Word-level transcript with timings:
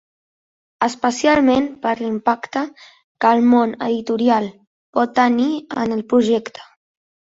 Especialment 0.87 1.67
per 1.83 1.91
l'impacte 1.99 2.65
que 2.95 3.35
el 3.39 3.47
món 3.53 3.79
editorial 3.91 4.53
pot 5.01 5.19
tenir 5.25 5.51
en 5.87 5.99
el 6.01 6.07
projecte. 6.13 6.71